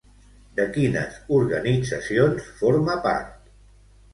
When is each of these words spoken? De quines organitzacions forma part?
De 0.59 0.63
quines 0.77 1.19
organitzacions 1.39 2.49
forma 2.63 2.97
part? 3.05 3.53